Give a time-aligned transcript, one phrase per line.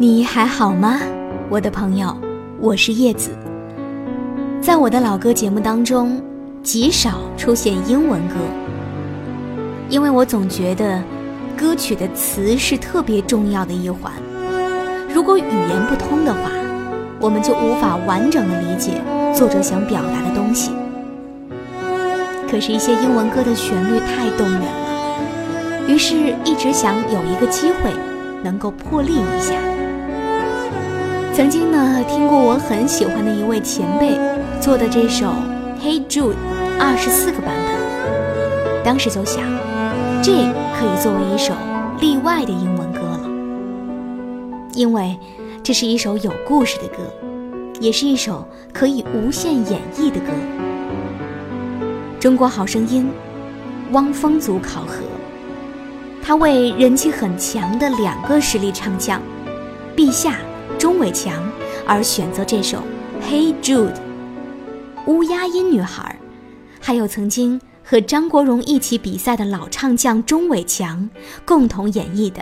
[0.00, 1.00] 你还好吗，
[1.50, 2.16] 我的朋友？
[2.60, 3.30] 我是叶子。
[4.60, 6.22] 在我的老歌节目当中，
[6.62, 8.36] 极少出现英文歌，
[9.88, 11.02] 因为我总觉得
[11.56, 14.12] 歌曲的词是特别重要的一环。
[15.12, 16.52] 如果语言不通的话，
[17.18, 19.02] 我们就无法完整的理解
[19.34, 20.70] 作者想表达的东西。
[22.48, 27.92] 可是，一些英文歌的旋律太动人了，于是一直想有一个机会
[28.44, 29.56] 能够破例一下。
[31.38, 34.18] 曾经呢，听过我很喜欢的一位前辈
[34.60, 35.26] 做的这首
[35.80, 36.32] 《Hey Jude》，
[36.80, 38.82] 二十四个版本。
[38.84, 39.44] 当时就想，
[40.20, 41.54] 这可以作为一首
[42.00, 43.20] 例外的英文歌了，
[44.74, 45.16] 因为
[45.62, 46.96] 这是一首有故事的歌，
[47.78, 50.32] 也是一首可以无限演绎的歌。
[52.18, 53.08] 中国好声音，
[53.92, 55.04] 汪峰组考核，
[56.20, 59.22] 他为人气很强的两个实力唱将，
[59.96, 60.34] 陛下。
[60.78, 61.42] 钟伟强
[61.84, 62.78] 而选择这首
[63.20, 63.92] 《Hey Jude》，
[65.06, 66.16] 乌鸦音女孩，
[66.80, 71.10] 还有曾经和张国荣一起比赛的老唱将钟伟强
[71.44, 72.40] 共同演绎的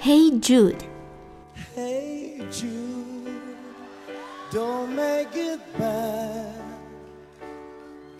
[0.02, 0.74] 《Hey Jude》。
[1.74, 3.32] Hey Jude,
[4.52, 6.52] don't make it bad.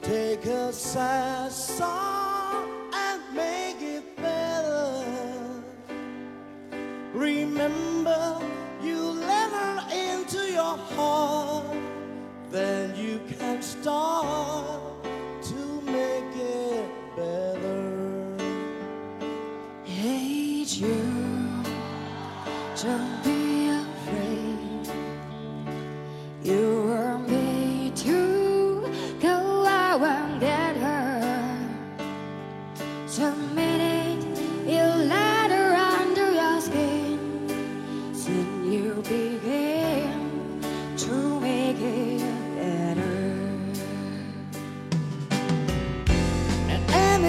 [0.00, 5.04] Take a sad song and make it better.
[7.14, 8.40] Remember.
[12.50, 15.04] Then you can start
[15.42, 18.36] to make it better.
[19.84, 21.64] Hey, you,
[22.82, 23.47] don't be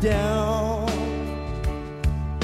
[0.00, 0.86] down.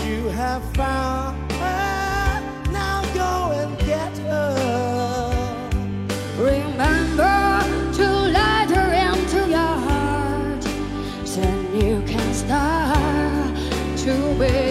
[0.04, 2.40] You have found her,
[2.72, 4.54] now go and get her.
[6.38, 7.60] Remember
[7.98, 8.08] to
[8.38, 10.62] let her into your heart,
[11.34, 13.54] then you can start
[13.98, 14.67] to make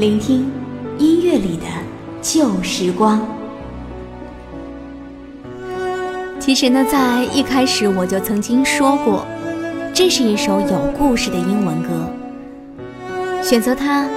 [0.00, 0.50] 聆听
[0.96, 1.64] 音乐里的
[2.22, 3.20] 旧时光。
[6.38, 9.26] 其实呢，在一开始我就曾经说过，
[9.92, 12.10] 这是一首有故事的英文歌。
[13.42, 14.08] 选择它，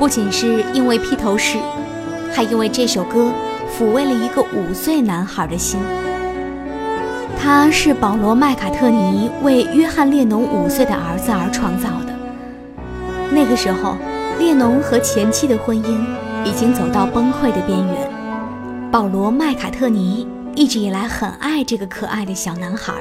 [0.00, 1.58] 不仅是因为披头士，
[2.32, 3.32] 还因为这首歌
[3.78, 5.78] 抚慰了一个五岁男孩的心。
[7.40, 12.12] 它是保罗·麦卡特尼为约翰·列侬五岁的儿子而创造的。
[13.30, 13.94] 那个时候，
[14.40, 16.04] 列侬和前妻的婚姻
[16.44, 18.90] 已经走到崩溃的边缘。
[18.90, 20.26] 保罗·麦卡特尼。
[20.56, 22.92] 一直以来很爱这个可爱的小男孩，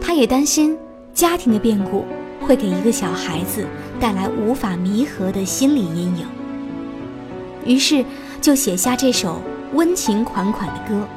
[0.00, 0.78] 他也担心
[1.14, 2.04] 家庭的变故
[2.42, 3.66] 会给一个小孩子
[3.98, 6.26] 带来无法弥合的心理阴影，
[7.64, 8.04] 于是
[8.42, 9.40] 就写下这首
[9.72, 11.08] 温情款款的歌。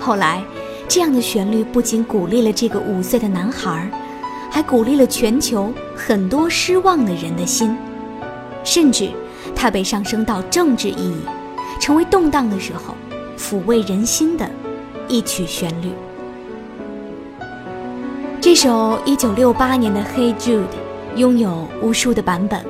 [0.00, 0.42] 后来，
[0.88, 3.88] 这样的旋律不仅鼓励了这个五岁的男孩，
[4.58, 7.76] 还鼓励了全球很多失望的人的心，
[8.64, 9.08] 甚至
[9.54, 11.14] 它被上升到政治意义。
[11.78, 12.96] 成为动荡的时候，
[13.38, 14.50] 抚慰人心的
[15.06, 15.92] 一曲旋律。
[18.40, 20.62] 这首1968年的《Hey Jude》
[21.16, 22.60] 拥有无数的版本。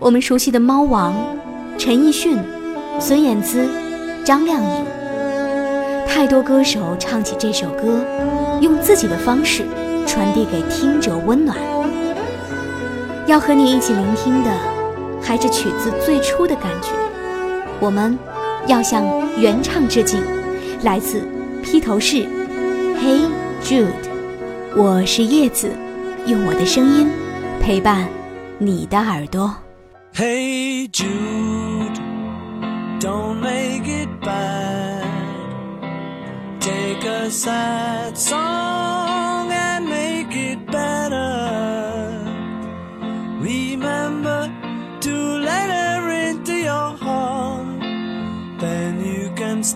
[0.00, 1.14] 我们熟悉的猫王、
[1.78, 2.36] 陈奕迅、
[2.98, 3.68] 孙燕姿、
[4.24, 4.84] 张靓颖，
[6.08, 8.04] 太多歌手唱起这首歌，
[8.60, 9.62] 用自己的方式
[10.08, 11.56] 传递给听者温暖。
[13.26, 14.50] 要和你一起聆听的，
[15.22, 16.88] 还是曲子最初的感觉。
[17.78, 18.18] 我们
[18.66, 19.04] 要向
[19.38, 20.20] 原唱致敬，
[20.82, 21.22] 来自
[21.62, 22.16] 披头士，
[22.98, 23.28] 《Hey
[23.62, 23.84] Jude》。
[24.74, 25.70] 我是叶子，
[26.26, 27.08] 用我的声音
[27.60, 28.08] 陪伴
[28.56, 29.54] 你的耳朵。
[30.14, 31.06] Hey Jude,
[32.98, 35.04] don't make it bad.
[36.60, 39.50] Take a sad song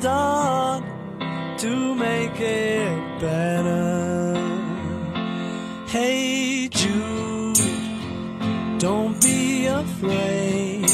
[0.03, 0.83] start
[1.57, 4.35] to make it better.
[5.87, 7.57] Hey Jude,
[8.81, 10.91] don't be afraid.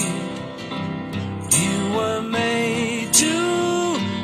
[1.62, 3.34] You were made to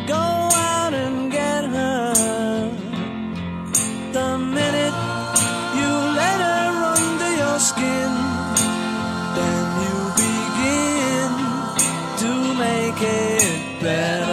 [0.06, 0.26] go
[0.74, 2.12] out and get her.
[4.12, 4.96] The minute
[5.78, 8.12] you let her under your skin,
[9.38, 11.30] then you begin
[12.22, 12.30] to
[12.64, 14.23] make it better.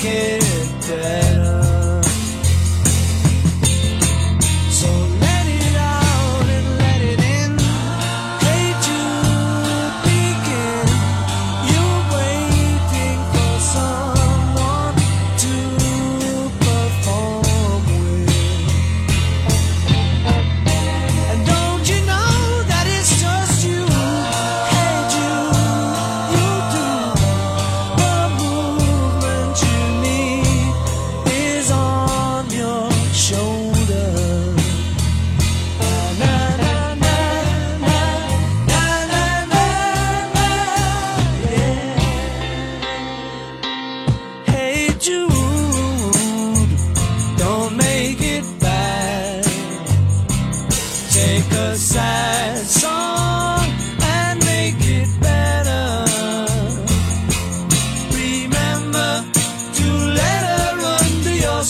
[0.00, 0.29] can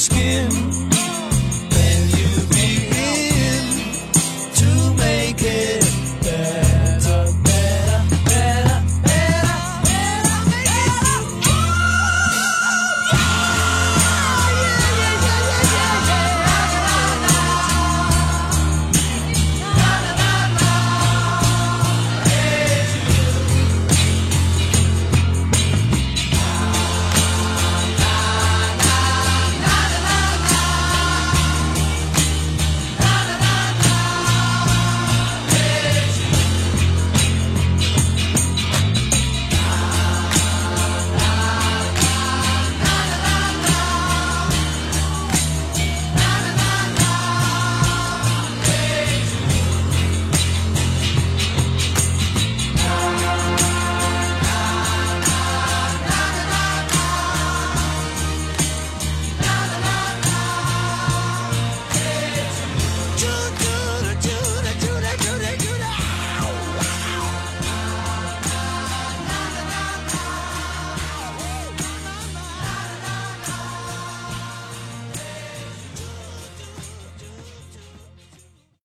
[0.01, 0.80] skin.